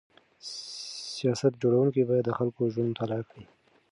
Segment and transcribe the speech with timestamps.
[1.15, 3.45] سیاست جوړونکي باید د خلکو ژوند مطالعه کړي.